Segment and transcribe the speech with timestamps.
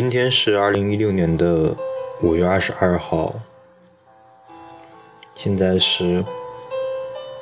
[0.00, 1.76] 今天是二零一六年的
[2.22, 3.34] 五月二十二号，
[5.34, 6.24] 现在是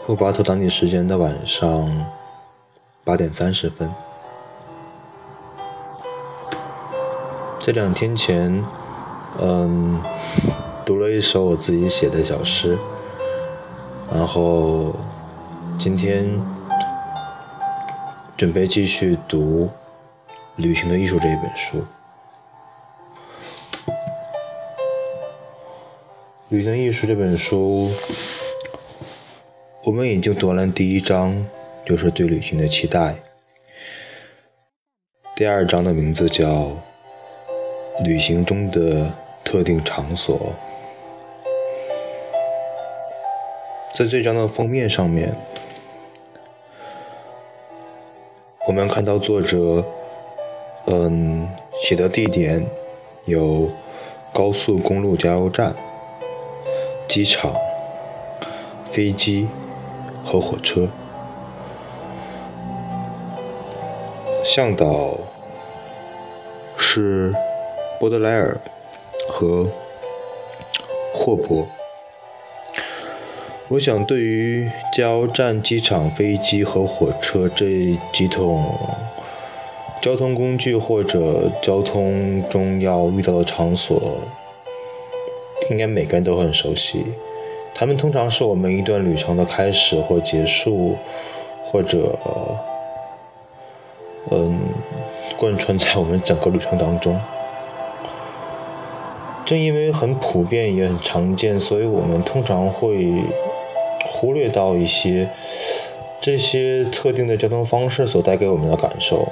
[0.05, 2.05] 霍巴特当地时间的晚上
[3.05, 3.89] 八点三十分。
[7.61, 8.65] 这两天前，
[9.39, 10.03] 嗯，
[10.85, 12.77] 读了一首我自己写的小诗，
[14.13, 14.97] 然后
[15.79, 16.29] 今天
[18.37, 19.67] 准备继续读
[20.57, 21.79] 《旅行的艺术》这一本书。
[26.51, 27.91] 《旅行艺术》这本书，
[29.85, 31.47] 我们已经读完了第一章，
[31.85, 33.17] 就是对旅行的期待。
[35.37, 36.47] 第二章的名字叫
[38.03, 39.13] 《旅行中的
[39.45, 40.55] 特定场所》。
[43.99, 45.35] 在这章的封面上面，
[48.67, 49.85] 我们看到作者，
[50.87, 51.47] 嗯，
[51.83, 52.67] 写的地点
[53.27, 53.71] 有
[54.33, 55.77] 高速公路加油站。
[57.09, 57.55] 机场、
[58.91, 59.49] 飞机
[60.23, 60.89] 和火车，
[64.45, 65.19] 向导
[66.77, 67.35] 是
[67.99, 68.61] 波德莱尔
[69.29, 69.67] 和
[71.15, 71.67] 霍伯。
[73.69, 78.75] 我想，对于加油站、机场、飞机和火车这几种
[80.01, 84.21] 交通工具或者交通中要遇到的场所。
[85.71, 87.05] 应该每个人都很熟悉，
[87.75, 90.97] 他们通常是我们一段旅程的开始或结束，
[91.65, 92.19] 或者，
[94.31, 94.59] 嗯，
[95.37, 97.19] 贯穿在我们整个旅程当中。
[99.45, 103.13] 正因为很普遍也很常见，所以我们通常会
[104.07, 105.29] 忽略到一些
[106.21, 109.27] 这些特定的交通方式所带给我们的感受。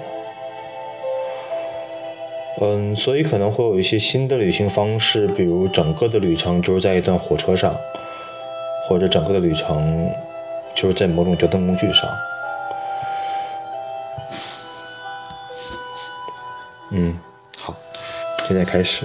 [2.59, 7.77] 嗯，所以可能会有一些新的旅行方式，比如整个的旅程就是在一段火车上，
[8.89, 10.11] 或者整个的旅程
[10.75, 12.09] 就是在某种交通工具上。
[16.93, 17.19] 嗯，
[17.59, 17.75] 好，
[18.49, 19.05] 现在开始。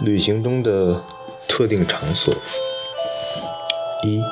[0.00, 1.02] 旅行中的
[1.46, 2.34] 特定场所
[4.02, 4.22] 一。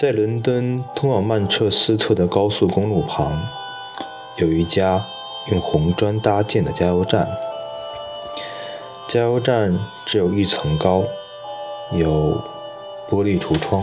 [0.00, 3.38] 在伦敦通往曼彻斯特的高速公路旁，
[4.36, 5.04] 有一家
[5.50, 7.28] 用红砖搭建的加油站。
[9.06, 11.04] 加油站只有一层高，
[11.92, 12.42] 有
[13.10, 13.82] 玻璃橱窗。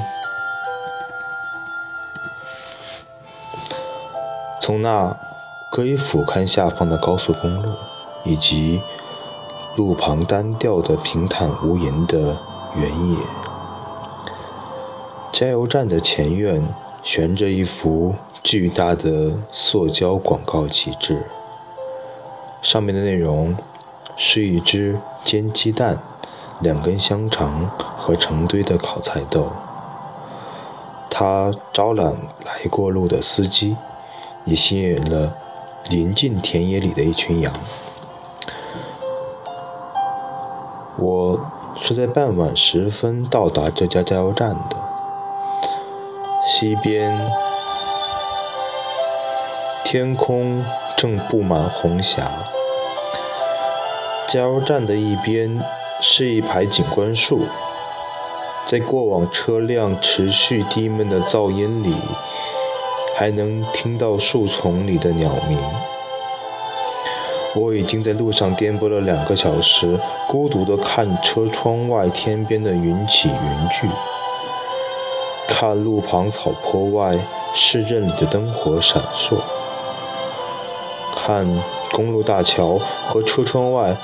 [4.59, 5.15] 从那
[5.71, 7.69] 可以俯瞰下方的高速公路，
[8.23, 8.81] 以及
[9.75, 12.35] 路旁单调的平坦无垠的
[12.75, 13.17] 原野。
[15.37, 16.67] 加油站的前院
[17.03, 21.27] 悬着一幅巨大的塑胶广告旗帜，
[22.59, 23.55] 上面的内容
[24.15, 25.99] 是一只煎鸡蛋、
[26.59, 29.51] 两根香肠和成堆的烤菜豆。
[31.07, 33.77] 它招揽来过路的司机，
[34.43, 35.35] 也吸引了
[35.87, 37.53] 临近田野里的一群羊。
[40.97, 41.39] 我
[41.79, 44.86] 是在傍晚时分到达这家加油站的。
[46.59, 47.15] 西边，
[49.85, 50.65] 天空
[50.97, 52.31] 正布满红霞。
[54.27, 55.61] 加油站的一边
[56.01, 57.41] 是一排景观树，
[58.65, 61.93] 在过往车辆持续低闷的噪音里，
[63.15, 65.59] 还能听到树丛里的鸟鸣。
[67.55, 73.87] 我已经在路上颠簸了两个小时，孤独地看车窗外天边的云起云聚。
[75.47, 77.17] 看路旁草坡外
[77.55, 79.37] 市镇里的灯火闪烁，
[81.15, 81.47] 看
[81.91, 83.95] 公路大桥和车窗外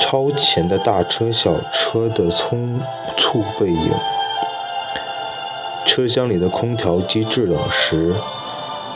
[0.00, 2.80] 超前的大车小车的匆
[3.18, 3.90] 促背影。
[5.84, 8.14] 车厢里的空调机制冷时，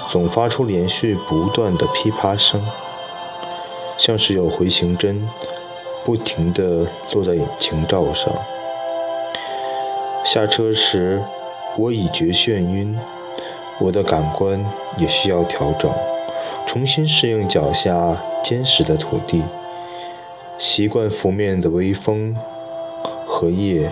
[0.09, 2.65] 总发出连续不断的噼啪声，
[3.99, 5.29] 像是有回形针
[6.05, 8.33] 不停地落在引擎罩上。
[10.25, 11.21] 下车时。
[11.79, 12.99] 我已觉眩晕，
[13.81, 14.65] 我的感官
[14.99, 15.91] 也需要调整，
[16.67, 19.43] 重新适应脚下坚实的土地，
[20.59, 22.37] 习惯拂面的微风
[23.27, 23.91] 和夜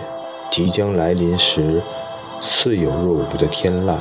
[0.51, 1.81] 即将来临时
[2.39, 3.97] 似有若无的天籁。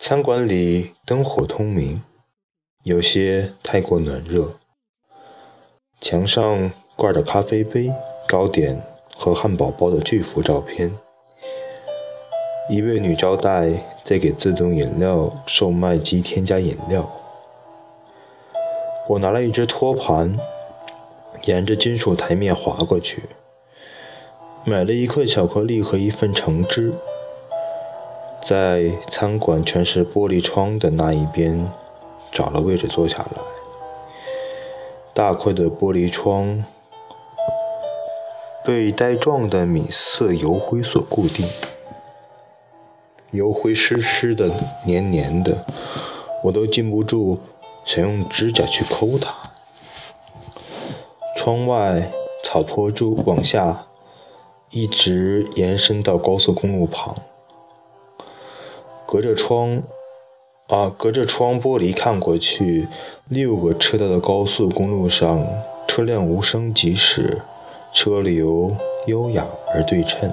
[0.00, 2.02] 餐馆里灯火通明，
[2.84, 4.54] 有些太过暖热，
[6.00, 7.92] 墙上挂着咖啡杯。
[8.32, 8.80] 糕点
[9.14, 10.90] 和汉堡包的巨幅照片，
[12.70, 13.68] 一位女招待
[14.02, 17.12] 在给自动饮料售卖机添加饮料。
[19.06, 20.38] 我拿了一只托盘，
[21.44, 23.24] 沿着金属台面滑过去，
[24.64, 26.94] 买了一块巧克力和一份橙汁。
[28.42, 31.70] 在餐馆全是玻璃窗的那一边，
[32.32, 33.42] 找了位置坐下来。
[35.12, 36.64] 大块的玻璃窗
[38.64, 41.46] 被带状的米色油灰所固定，
[43.32, 44.50] 油灰湿湿的、
[44.86, 45.64] 黏黏的，
[46.44, 47.40] 我都禁不住
[47.84, 49.34] 想用指甲去抠它。
[51.36, 52.12] 窗外
[52.44, 53.86] 草坡柱往下
[54.70, 57.16] 一直延伸到高速公路旁。
[59.04, 59.82] 隔着窗，
[60.68, 62.86] 啊，隔着窗玻璃看过去，
[63.26, 65.44] 六个车道的高速公路上，
[65.88, 67.42] 车辆无声疾驶，
[67.92, 68.74] 车流
[69.06, 70.32] 优雅而对称。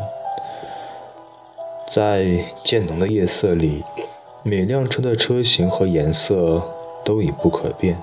[1.92, 3.84] 在渐浓的夜色里，
[4.44, 6.62] 每辆车的车型和颜色
[7.04, 8.02] 都已不可辨，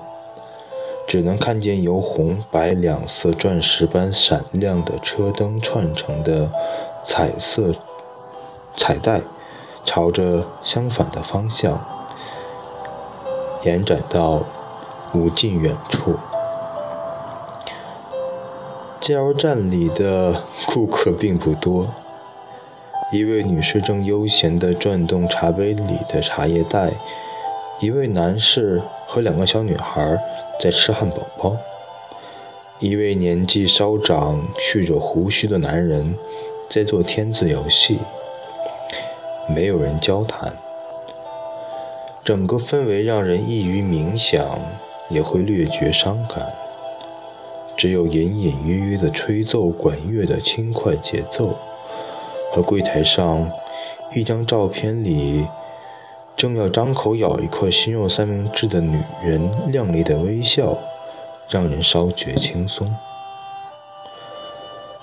[1.07, 6.51] 只能看见由红白两色钻石般闪亮的车灯串成的
[7.03, 7.73] 彩色
[8.75, 9.21] 彩带。
[9.85, 11.81] 朝着相反的方向
[13.63, 14.43] 延展到
[15.13, 16.17] 无尽远处。
[19.07, 21.87] 加油站里的顾客并不多，
[23.13, 26.91] 一位女士正悠闲地转动茶杯里的茶叶袋，
[27.79, 30.19] 一位男士和两个小女孩
[30.59, 31.55] 在吃汉堡包，
[32.79, 36.13] 一位年纪稍长、蓄着胡须的男人
[36.69, 37.99] 在做天字游戏。
[39.47, 40.51] 没有人交谈，
[42.25, 44.59] 整个氛围让人易于冥想，
[45.07, 46.45] 也会略觉伤感。
[47.77, 51.55] 只有隐隐约约的吹奏管乐的轻快节奏，
[52.51, 53.49] 和柜台上
[54.15, 55.45] 一张照片里
[56.35, 60.77] 正要张口咬一块鲜肉三明治的女人靓丽的微笑，
[61.47, 62.93] 让人稍觉轻松。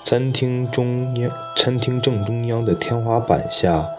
[0.03, 3.89] 餐厅中央，餐厅正中央的天花板下。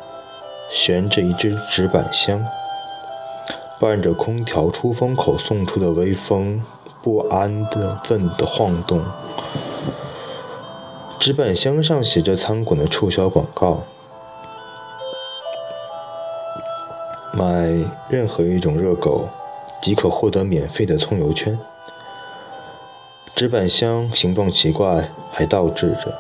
[0.68, 2.44] 悬着一只纸板箱，
[3.78, 6.60] 伴着空调出风口送出的微风，
[7.06, 9.00] 不安的分的晃动。
[11.20, 13.84] 纸板箱上写着餐馆的促销广告：
[17.32, 17.46] 买
[18.08, 19.28] 任何一种热狗，
[19.80, 21.56] 即可获得免费的葱油圈。
[23.36, 26.12] 纸板箱形状奇怪，还倒置着，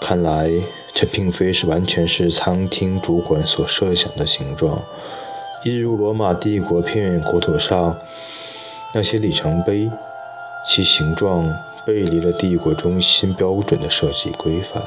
[0.00, 0.50] 看来。
[0.92, 4.82] 这并非是完全是餐厅主管所设想的形状，
[5.64, 7.96] 一如罗马帝国偏远国土上
[8.94, 9.90] 那些里程碑，
[10.68, 11.52] 其形状
[11.86, 14.82] 背离了帝国中心标准的设计规范。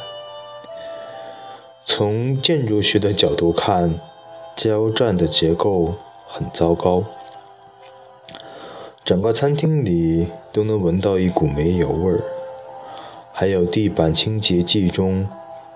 [1.85, 3.99] 从建筑学的角度看，
[4.55, 5.95] 加油站的结构
[6.27, 7.03] 很糟糕，
[9.03, 12.23] 整个餐厅里都能闻到一股煤油味儿，
[13.33, 15.27] 还有地板清洁剂中。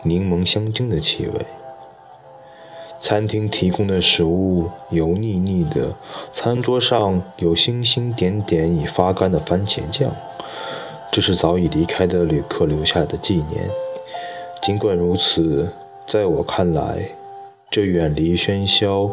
[0.04, 1.59] 柠檬香精的气味。
[3.00, 5.96] 餐厅提供的食物油腻腻的，
[6.34, 10.12] 餐桌上有星星点点已发干的番茄酱，
[11.10, 13.70] 这是早已离开的旅客留下的纪念。
[14.62, 15.72] 尽管如此，
[16.06, 17.12] 在我看来，
[17.72, 19.12] 这远离喧嚣、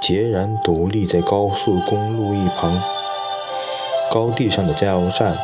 [0.00, 2.80] 孑然独立在高速公路一旁
[4.12, 5.36] 高地上的加油站，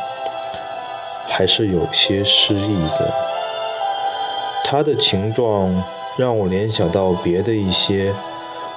[1.27, 3.13] 还是有些诗意的。
[4.63, 5.83] 它的形状
[6.15, 8.13] 让我联想到别的一些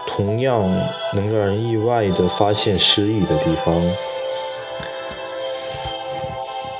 [0.06, 0.62] 同样
[1.12, 3.74] 能让人意外地发现诗意的地方，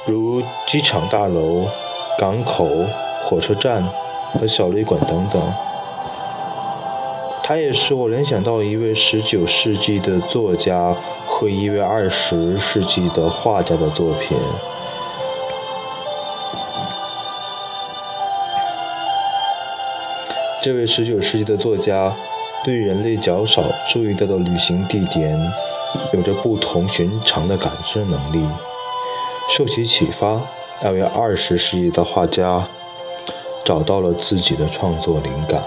[0.07, 1.67] 如机场大楼、
[2.19, 2.67] 港口、
[3.23, 3.87] 火车站
[4.33, 5.53] 和小旅馆等等。
[7.43, 10.97] 它也使我联想到一位19世纪的作家
[11.29, 14.39] 和一位20世纪的画家的作品。
[20.67, 22.13] 这位19世纪的作家
[22.65, 25.41] 对人类较少注意到的旅行地点
[26.13, 28.45] 有着不同寻常的感知能力。
[29.49, 30.41] 受其启发，
[30.83, 32.67] 那位20世纪的画家
[33.65, 35.63] 找到了自己的创作灵感。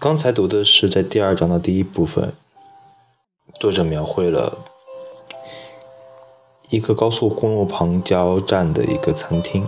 [0.00, 2.32] 刚才读的是在第二章的第一部分，
[3.58, 4.56] 作者描绘了
[6.70, 9.66] 一个高速公路旁加油站的一个餐厅，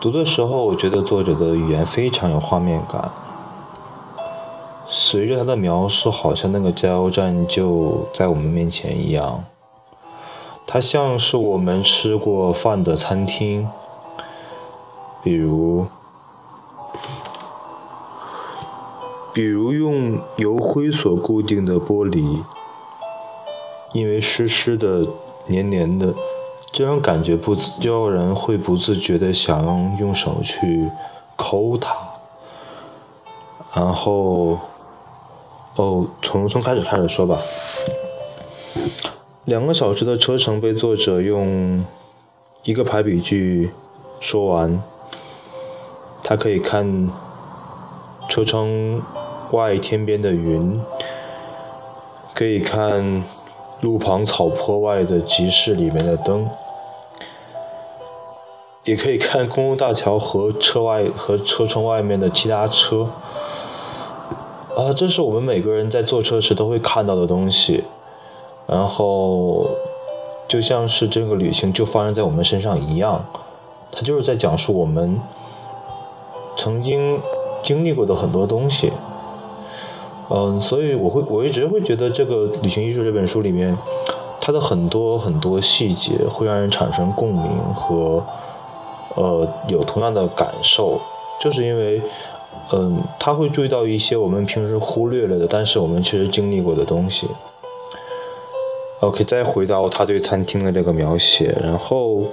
[0.00, 3.10] 读的时候，我觉得作者的语言非常有画面感。
[4.88, 9.44] 随着他的描述，好像那个加油站就在我们面前一样。
[10.66, 13.68] 它像是我们吃过饭的餐厅，
[15.22, 15.86] 比如，
[19.36, 22.42] 比如用油灰所固定的玻璃，
[23.92, 25.06] 因为湿湿的、
[25.46, 26.14] 黏黏的。
[26.72, 30.88] 这种感觉不就让人会不自觉的想用手去
[31.36, 31.94] 抠它，
[33.74, 34.58] 然后，
[35.74, 37.38] 哦，从从开始开始说吧。
[39.44, 41.84] 两个小时的车程被作者用
[42.62, 43.70] 一个排比句
[44.18, 44.82] 说完。
[46.22, 47.10] 他可以看
[48.30, 48.66] 车窗
[49.52, 50.80] 外天边的云，
[52.34, 53.24] 可以看
[53.80, 56.48] 路旁草坡外的集市里面的灯。
[58.84, 63.08] 也可以看公路大桥和车外和车窗外面的其他车，
[64.76, 67.82] 啊，这是我们每个人在坐车时都会看到的东西，
[68.64, 69.68] 然后
[70.46, 73.26] 就像是这个旅行就发生在我们身上一样，
[73.90, 75.20] 它就是在讲述我们
[76.56, 77.20] 曾经
[77.64, 78.92] 经历过的很多东西，
[80.30, 83.76] 嗯，所以我会我一直会觉得这个《旅行艺术》这本书里面，
[84.40, 88.24] 它的很多很多细节会让人产生共鸣和。
[89.18, 91.00] 呃，有同样的感受，
[91.40, 92.02] 就是因为，
[92.70, 97.26] 嗯，他会注意到一些我们平时忽略了的，但是我们确实经历过的东西。
[99.00, 102.24] OK，再回到他对餐厅的这个描写，然后，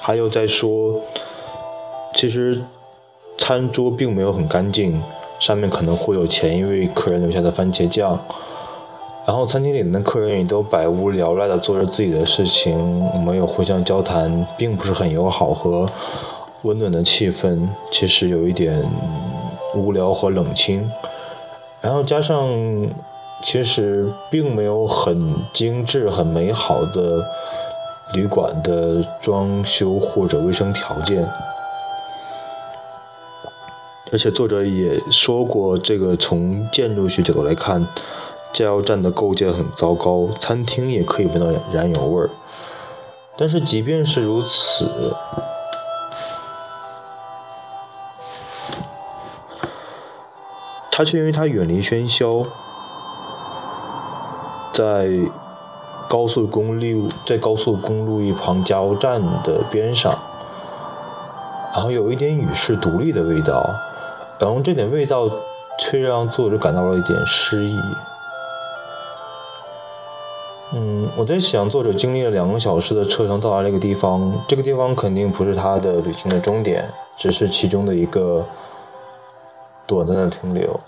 [0.00, 0.98] 还有在说，
[2.14, 2.62] 其实
[3.36, 5.02] 餐桌并没有很干净，
[5.44, 8.18] 上面可能会有前一位客人留下的番茄酱。
[9.26, 12.78] 然后餐厅里面的客人也都百无聊赖的做着自己的事情，
[13.22, 15.86] 没有互相交谈，并不是很友好和
[16.62, 18.82] 温暖的气氛，其实有一点
[19.74, 20.90] 无聊和冷清。
[21.82, 22.48] 然后加上，
[23.42, 27.22] 其实并没有很精致、很美好的
[28.14, 31.28] 旅馆的装修或者卫生条件。
[34.14, 37.84] 而且作者也说过，这个从建筑学角度来看。
[38.52, 42.30] 加油站的构建很糟糕，餐厅也可以闻到燃油味儿。
[43.36, 44.88] 但是即便是如此，
[50.92, 52.46] 他却因为他远离喧嚣，
[54.72, 55.08] 在
[56.08, 60.16] 高速公路在高速公路一旁加油站的边上，
[61.72, 63.68] 然后有一点与世独立的味道，
[64.38, 65.30] 然后这点味道
[65.78, 67.78] 却让作者感到了一点诗意。
[70.72, 78.44] 嗯，我在想，作者经历了两个小时的车程到达这个地方，这个地方肯定不是他的旅行的终点，只是其中的一个
[79.86, 80.80] 短暂的停留。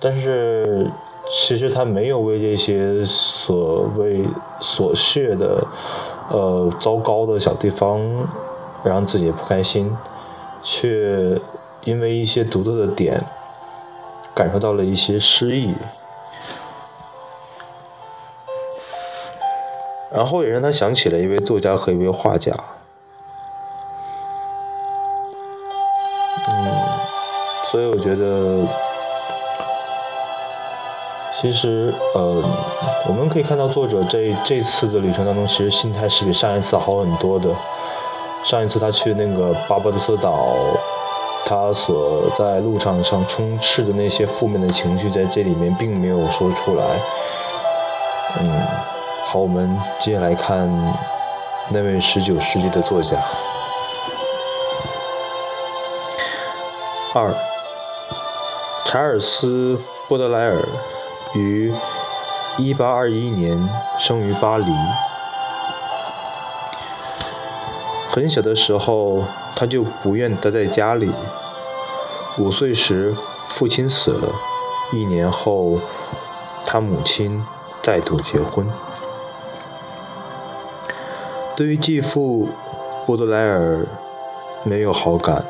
[0.00, 0.90] 但是，
[1.28, 4.24] 其实他没有为这些所谓
[4.60, 5.62] 琐屑的、
[6.30, 8.00] 呃糟糕的小地方
[8.82, 9.94] 让自己不开心，
[10.62, 11.38] 却
[11.84, 13.22] 因为一些独特的点，
[14.34, 15.74] 感受到了一些诗意。
[20.10, 22.52] 然后也让他想起了一位作家和一位画家。
[26.48, 26.72] 嗯，
[27.64, 28.64] 所以我觉得，
[31.40, 32.42] 其实呃，
[33.08, 37.48] 我们可以看到作者这这次的旅程当中，其实心态是比上一次好很多的。
[38.44, 40.54] 上一次他去那个巴巴德斯岛，
[41.44, 46.84] 他所在路场上充斥的那些负面的情绪，在这里面并没有说出来。
[48.40, 48.62] 嗯。
[49.26, 50.70] 好，我们接下来看
[51.70, 53.16] 那位十九世纪的作家。
[57.12, 57.34] 二，
[58.86, 59.76] 查尔斯·
[60.08, 60.62] 波德莱尔
[61.34, 61.74] 于
[62.58, 64.66] 一八二一年生于巴黎。
[68.08, 69.24] 很小的时候，
[69.56, 71.12] 他就不愿待在家里。
[72.38, 73.14] 五岁时，
[73.48, 74.34] 父亲死了，
[74.92, 75.78] 一年后，
[76.66, 77.44] 他母亲
[77.82, 78.66] 再度结婚。
[81.56, 82.48] 对于继父
[83.06, 83.86] 波德莱尔
[84.64, 85.44] 没有好感，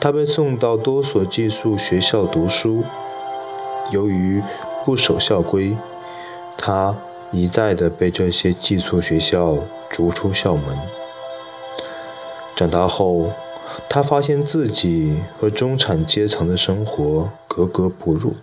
[0.00, 2.84] 他被送到多所寄宿学校读书。
[3.90, 4.40] 由于
[4.84, 5.76] 不守校规，
[6.56, 6.94] 他
[7.32, 9.56] 一再的被这些寄宿学校
[9.90, 10.78] 逐出校门。
[12.58, 13.30] 长大后，
[13.88, 18.34] 他发现自己和中产阶层的生活格格不入。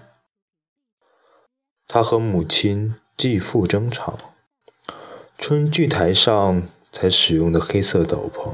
[1.85, 4.17] 他和母亲继父争吵。
[5.37, 8.51] 春剧台上才使用的黑色斗篷，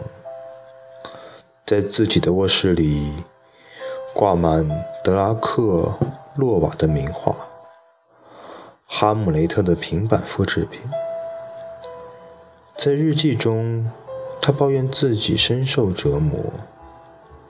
[1.63, 3.13] 在自己的卧室里
[4.15, 4.67] 挂满
[5.03, 5.93] 德拉克
[6.37, 7.33] 洛瓦的名画，
[8.87, 10.81] 《哈姆雷特》的平板复制品。
[12.79, 13.87] 在日记中，
[14.41, 16.39] 他抱怨自己深受折磨，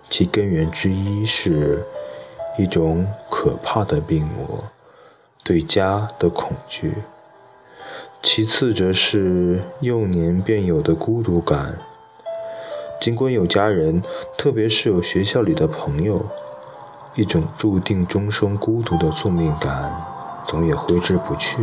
[0.10, 1.86] 其根源之一是
[2.58, 4.66] 一种可怕的病魔
[5.42, 6.96] 对家的恐惧，
[8.22, 11.80] 其次则是幼年便有的孤独感。
[13.00, 14.04] 尽管有家人，
[14.38, 16.26] 特别是有学校里的朋友，
[17.16, 19.92] 一种注定终生孤独的宿命感
[20.46, 21.58] 总也挥之不去。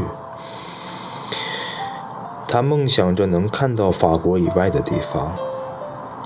[2.51, 5.37] 他梦想着能看到法国以外的地方，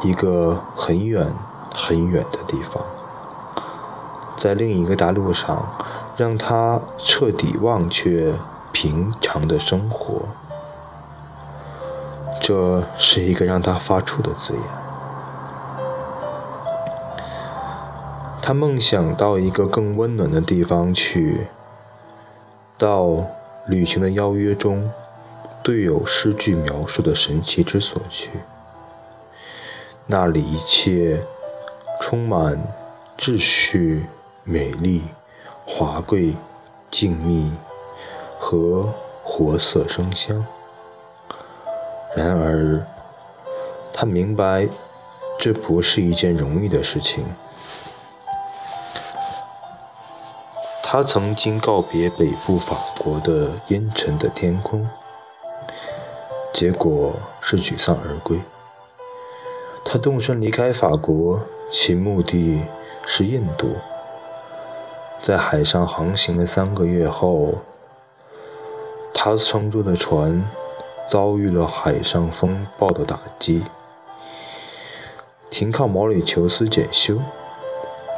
[0.05, 1.26] 一个很远
[1.75, 2.85] 很远的地方，
[4.37, 5.67] 在另一个大陆上，
[6.17, 8.35] 让他彻底忘却
[8.71, 10.29] 平常的生活。
[12.41, 14.62] 这是一个让他发怵的字眼。
[18.41, 21.49] 他梦想到一个更温暖的地方去，
[22.79, 23.25] 到
[23.67, 24.88] 旅行的邀约中。
[25.62, 28.31] 对有诗句描述的神奇之所去，
[30.07, 31.25] 那里一切
[32.00, 32.61] 充满
[33.16, 34.07] 秩序、
[34.42, 35.04] 美丽、
[35.64, 36.35] 华贵、
[36.90, 37.50] 静谧
[38.40, 38.92] 和
[39.23, 40.45] 活色生香。
[42.16, 42.85] 然而，
[43.92, 44.69] 他明白
[45.38, 47.25] 这不是一件容易的事情。
[50.83, 54.87] 他曾经告别北部法国的阴沉的天空。
[56.52, 58.38] 结果是沮丧而归。
[59.85, 61.40] 他动身离开法国，
[61.71, 62.62] 其目的
[63.06, 63.76] 是印度。
[65.21, 67.54] 在海上航行了三个月后，
[69.15, 70.49] 他乘坐的船
[71.08, 73.65] 遭遇了海上风暴的打击，
[75.50, 77.19] 停靠毛里求斯检修。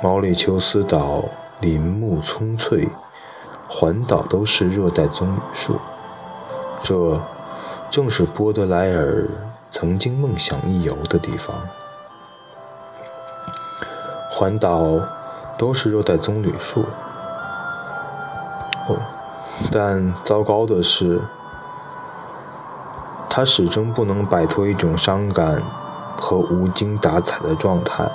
[0.03, 1.25] 毛里求斯岛
[1.61, 2.89] 林木葱翠，
[3.69, 5.77] 环岛都是热带棕榈树。
[6.83, 7.21] 这。
[7.95, 9.25] 正是波德莱尔
[9.71, 11.57] 曾经梦想一游的地方。
[14.29, 14.99] 环岛
[15.57, 16.81] 都是热带棕榈树，
[18.89, 18.97] 哦，
[19.71, 21.21] 但糟糕的是，
[23.31, 25.63] 他始终不能摆脱一种伤感
[26.17, 28.11] 和无精打采的状态，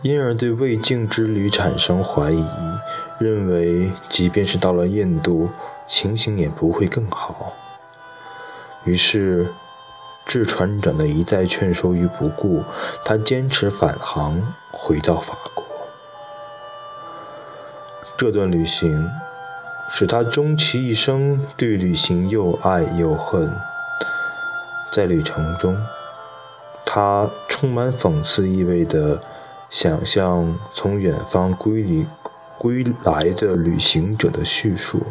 [0.00, 2.44] 因而对未竟之旅产生怀疑，
[3.20, 5.50] 认为即便是到了印度，
[5.86, 7.52] 情形也不会更好。
[8.84, 9.46] 于是，
[10.26, 12.64] 置船长的一再劝说于不顾，
[13.04, 15.64] 他坚持返航，回到法国。
[18.16, 19.08] 这段旅行
[19.88, 23.52] 使他终其一生对旅行又爱又恨。
[24.92, 25.80] 在旅程中，
[26.84, 29.20] 他充满讽刺意味地
[29.70, 32.04] 想象从远方归离
[32.58, 35.06] 归来的旅行者的叙述。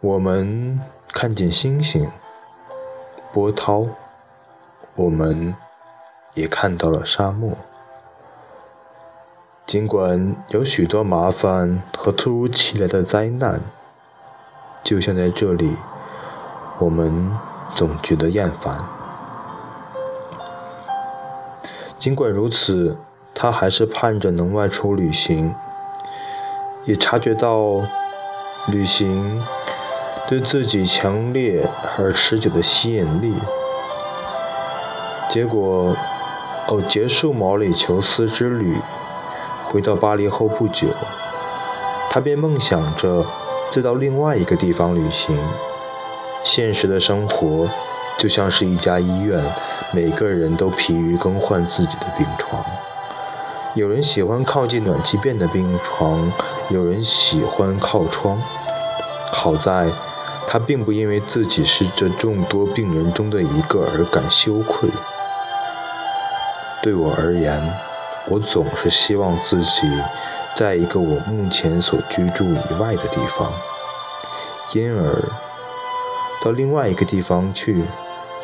[0.00, 0.80] 我们。
[1.12, 2.08] 看见星星、
[3.32, 3.84] 波涛，
[4.94, 5.54] 我们
[6.34, 7.56] 也看到了沙漠。
[9.66, 13.60] 尽管有许多麻烦和突如其来的灾难，
[14.84, 15.76] 就像在这里，
[16.78, 17.36] 我们
[17.74, 18.84] 总觉得厌烦。
[21.98, 22.96] 尽管如此，
[23.34, 25.54] 他还是盼着能外出旅行，
[26.84, 27.82] 也察觉到
[28.68, 29.42] 旅行。
[30.30, 33.34] 对自己强烈而持久的吸引力。
[35.28, 35.96] 结果，
[36.68, 38.76] 哦，结束毛里求斯之旅，
[39.64, 40.86] 回到巴黎后不久，
[42.08, 43.26] 他便梦想着
[43.72, 45.36] 再到另外一个地方旅行。
[46.44, 47.68] 现实的生活
[48.16, 49.42] 就像是一家医院，
[49.92, 52.64] 每个人都疲于更换自己的病床。
[53.74, 56.32] 有人喜欢靠近暖气片的病床，
[56.68, 58.40] 有人喜欢靠窗。
[59.32, 59.90] 好在。
[60.52, 64.90] 他并不因为自己是这众多病人中的一个而感羞愧。
[66.82, 67.62] 对我而言，
[68.28, 69.82] 我总是希望自己
[70.56, 73.52] 在一个我目前所居住以外的地方，
[74.74, 75.22] 因而
[76.42, 77.84] 到另外一个地方去，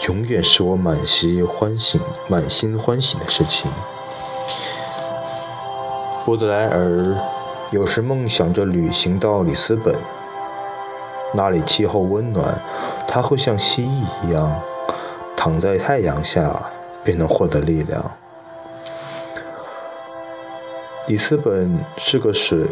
[0.06, 3.68] 永远是我满心欢喜、满心欢喜的事情。
[6.24, 7.18] 波德莱尔
[7.72, 9.92] 有时梦想着旅行到里斯本。
[11.36, 12.58] 那里气候温暖，
[13.06, 14.60] 他会像蜥蜴一样
[15.36, 16.60] 躺在太阳下，
[17.04, 18.10] 便能获得力量。
[21.06, 22.66] 里斯本是个水、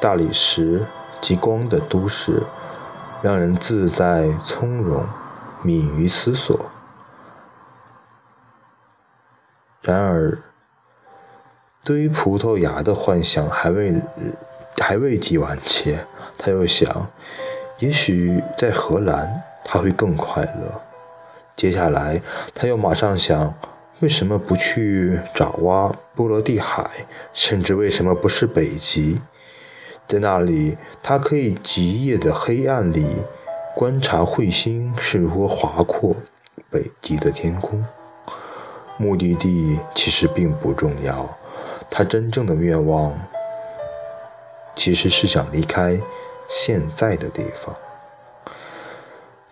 [0.00, 0.86] 大理石
[1.20, 2.42] 及光的都市，
[3.22, 5.04] 让人自在从容，
[5.62, 6.66] 敏于思索。
[9.80, 10.38] 然而，
[11.82, 13.94] 对于葡萄牙的幻想还未
[14.76, 16.06] 还未及完结，
[16.38, 17.08] 他又想，
[17.80, 20.80] 也许在荷兰他会更快乐。
[21.56, 22.20] 接下来，
[22.54, 23.54] 他又马上想，
[24.00, 26.88] 为什么不去爪哇、波罗的海，
[27.32, 29.20] 甚至为什么不是北极？
[30.06, 33.16] 在那里，他可以极夜的黑暗里
[33.74, 36.16] 观察彗星是如何划过
[36.70, 37.84] 北极的天空。
[38.98, 41.38] 目的地其实并不重要，
[41.90, 43.18] 他真正的愿望
[44.76, 45.98] 其实是想离开
[46.52, 47.76] 现在的地方。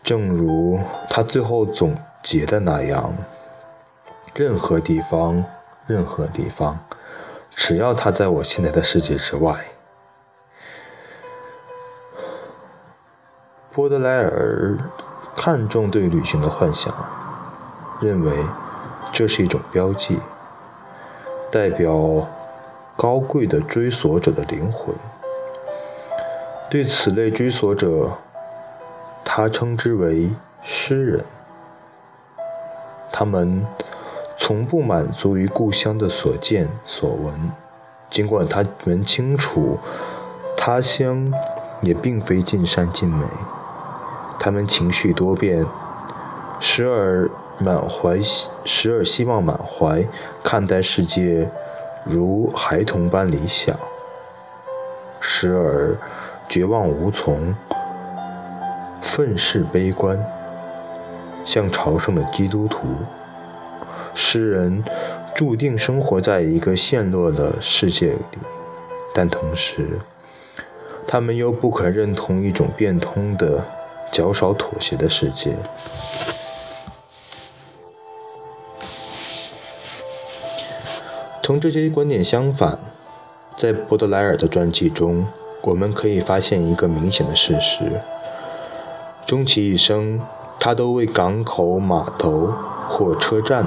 [0.02, 3.14] 正如他最后总结的那样，
[4.34, 5.44] 任何地方，
[5.86, 6.80] 任何地方，
[7.50, 9.54] 只要他在我现在的世界之外。
[13.70, 14.76] 波德莱尔
[15.36, 16.92] 看重对旅行的幻想，
[18.00, 18.32] 认为
[19.12, 20.18] 这是一种标记，
[21.52, 22.26] 代表
[22.96, 24.92] 高贵的追索者的灵魂。
[26.70, 28.18] 对此类追索者，
[29.24, 30.28] 他称之为
[30.62, 31.24] 诗人。
[33.10, 33.64] 他们
[34.36, 37.50] 从不满足于故乡的所见所闻，
[38.10, 39.78] 尽管他们清楚，
[40.58, 41.32] 他乡
[41.80, 43.24] 也并非尽善尽美。
[44.38, 45.64] 他们情绪多变，
[46.60, 48.20] 时而满怀，
[48.66, 50.06] 时而希望满怀
[50.44, 51.50] 看待世界
[52.04, 53.74] 如孩童般理想，
[55.18, 55.96] 时而
[56.48, 57.54] 绝望无从，
[59.00, 60.18] 愤世悲观，
[61.44, 62.88] 像朝圣的基督徒。
[64.14, 64.82] 诗人
[65.34, 68.38] 注定生活在一个陷落的世界里，
[69.14, 70.00] 但同时，
[71.06, 73.64] 他们又不肯认同一种变通的。
[74.10, 75.54] 较少妥协的世界。
[81.42, 82.78] 同这些观点相反，
[83.54, 85.26] 在波德莱尔的传记中，
[85.62, 88.00] 我们可以发现一个明显的事实：
[89.26, 90.20] 终其一生，
[90.58, 92.52] 他都为港口、码头、
[92.88, 93.66] 火车站、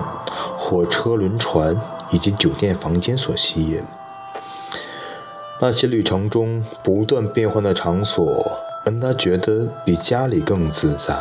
[0.57, 3.81] 火车、轮船以及酒店房间所吸引。
[5.59, 8.57] 那些旅程中不断变换的场所。
[8.83, 11.15] 让他觉得比家里更自在。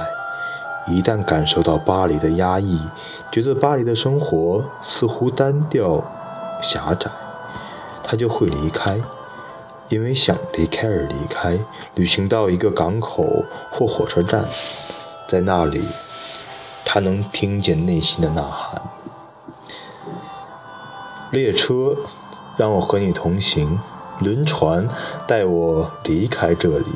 [0.86, 2.80] 一旦感受到巴黎的压抑，
[3.30, 6.02] 觉得巴黎的生活似乎单调、
[6.62, 7.10] 狭窄，
[8.02, 8.98] 他就会离开，
[9.90, 11.58] 因为想离开而离开。
[11.94, 14.46] 旅行到一个港口或火车站，
[15.28, 15.82] 在那里，
[16.84, 18.80] 他能听见内心的呐喊。
[21.32, 21.94] 列车
[22.56, 23.78] 让我和你同行，
[24.20, 24.88] 轮船
[25.26, 26.86] 带我离开这里。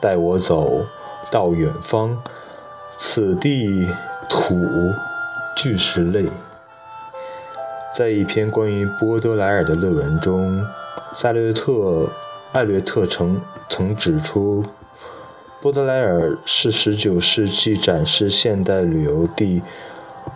[0.00, 0.84] 带我走
[1.30, 2.22] 到远方，
[2.96, 3.88] 此地
[4.28, 4.54] 土
[5.56, 6.26] 俱是泪。
[7.94, 10.66] 在一篇关于波德莱尔的论文中，
[11.14, 12.08] 塞略特
[12.52, 14.64] 艾略特曾曾指出，
[15.60, 19.62] 波德莱尔是19世纪展示现代旅游地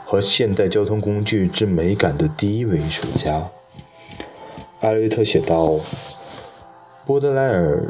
[0.04, 3.48] 和现代交通工具之美感的第一位艺术家。
[4.80, 5.78] 艾略特写道
[7.04, 7.82] ：“波德莱尔。”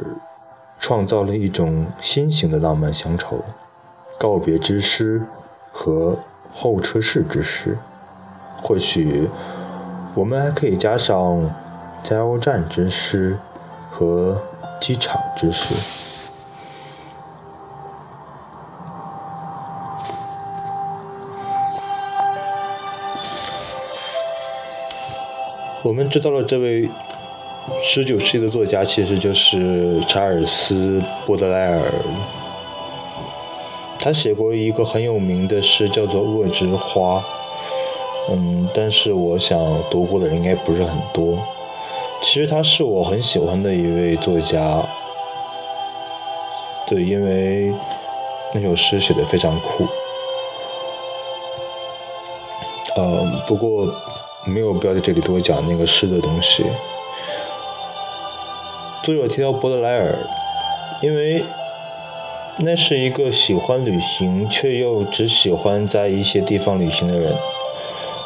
[0.79, 3.43] 创造了一种新型的浪漫乡愁，
[4.21, 5.23] 告别之诗
[5.73, 6.19] 和
[6.53, 7.79] 候车室之诗。
[8.63, 9.27] 或许
[10.15, 11.51] 我们还可以加上
[12.09, 13.37] 加油站之诗
[13.90, 14.40] 和
[14.81, 15.75] 机场之诗。
[25.83, 26.88] 我们知道了这位。
[27.83, 31.83] 十九世纪的作家其实就是查尔斯·波德莱尔，
[33.99, 37.19] 他写过一个很有名的诗，叫做《恶之花》。
[38.31, 39.59] 嗯，但是我想
[39.90, 41.37] 读过的人应该不是很多。
[42.23, 44.85] 其实他是我很喜欢的一位作家，
[46.87, 47.73] 对，因为
[48.53, 49.87] 那首诗写的非常酷。
[52.97, 53.87] 呃，不过
[54.45, 56.65] 没有必要在这里多讲那个诗的东西。
[59.03, 60.17] 作者提到波德莱尔，
[61.03, 61.45] 因为
[62.59, 67.37] 那是一个喜欢旅行却又只喜欢在一些地方旅行的人。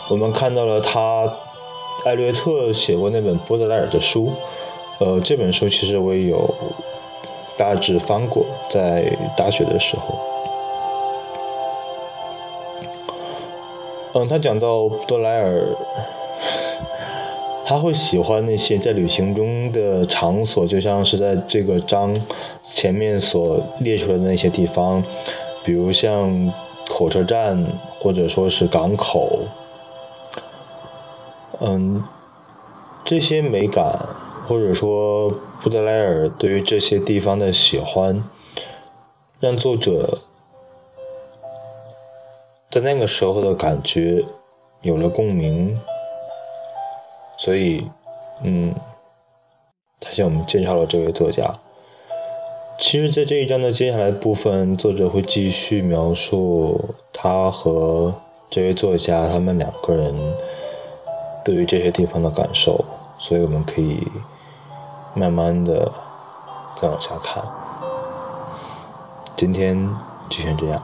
[0.09, 1.31] 我们看到了他，
[2.05, 4.33] 艾略特写过那本波德莱尔的书，
[4.99, 6.55] 呃，这本书其实我也有
[7.57, 10.19] 大致翻过，在大学的时候。
[14.15, 15.67] 嗯，他讲到波德莱尔。
[17.63, 22.13] 他会喜欢那些在旅行中的场所，就像是在这个章
[22.65, 25.01] 前面所列出来的那些地方，
[25.63, 26.53] 比如像
[26.89, 27.65] 火车站
[28.01, 29.39] 或者说是港口。
[31.61, 32.03] 嗯，
[33.05, 34.09] 这些美感，
[34.49, 35.31] 或者说
[35.63, 38.25] 布德莱尔对于这些地方的喜欢，
[39.39, 40.21] 让作者
[42.71, 44.25] 在那个时候的感觉
[44.81, 45.79] 有了共鸣，
[47.37, 47.87] 所以，
[48.43, 48.75] 嗯，
[50.01, 51.53] 他向我们介绍了这位作家。
[52.79, 58.15] 其实，在这一章的接下来部分，作者会继续描述他和
[58.49, 60.15] 这位作家他们两个人
[61.45, 62.85] 对于这些地方的感受，
[63.19, 64.07] 所以我们可以
[65.15, 65.91] 慢慢的
[66.81, 67.43] 再往下看。
[69.37, 69.89] 今天
[70.29, 70.83] 就先这样。